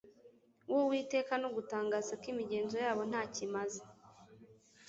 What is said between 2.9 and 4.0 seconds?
ntacyo imaze.